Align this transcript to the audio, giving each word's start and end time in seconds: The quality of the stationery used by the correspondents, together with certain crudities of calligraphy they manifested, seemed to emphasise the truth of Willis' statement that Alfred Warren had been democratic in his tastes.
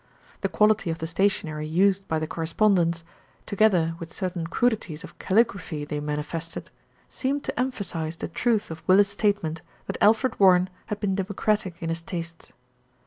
The 0.41 0.49
quality 0.49 0.89
of 0.89 0.97
the 0.97 1.05
stationery 1.05 1.67
used 1.67 2.07
by 2.07 2.17
the 2.17 2.25
correspondents, 2.25 3.03
together 3.45 3.93
with 3.99 4.11
certain 4.11 4.47
crudities 4.47 5.03
of 5.03 5.19
calligraphy 5.19 5.85
they 5.85 5.99
manifested, 5.99 6.71
seemed 7.07 7.43
to 7.43 7.59
emphasise 7.59 8.15
the 8.15 8.27
truth 8.27 8.71
of 8.71 8.81
Willis' 8.87 9.09
statement 9.09 9.61
that 9.85 10.01
Alfred 10.01 10.39
Warren 10.39 10.71
had 10.87 10.99
been 10.99 11.13
democratic 11.13 11.83
in 11.83 11.89
his 11.89 12.01
tastes. 12.01 12.51